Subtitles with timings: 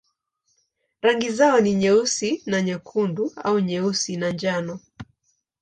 [1.01, 4.79] Rangi zao ni nyeusi na nyekundu au nyeusi na njano.